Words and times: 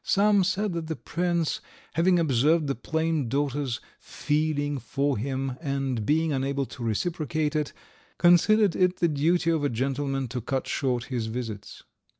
Some 0.03 0.43
said 0.43 0.73
that 0.73 0.87
the 0.87 0.95
prince, 0.95 1.61
having 1.93 2.17
observed 2.17 2.65
the 2.65 2.73
plain 2.73 3.29
daughter's 3.29 3.79
feeling 3.99 4.79
for 4.79 5.15
him 5.15 5.57
and 5.61 6.07
being 6.07 6.31
unable 6.33 6.65
to 6.65 6.83
reciprocate 6.83 7.55
it, 7.55 7.71
considered 8.17 8.75
it 8.75 8.97
the 8.97 9.07
duty 9.07 9.51
of 9.51 9.63
a 9.63 9.69
gentleman 9.69 10.27
to 10.29 10.41
cut 10.41 10.65
short 10.67 11.03
his 11.13 11.27
visits. 11.27 11.83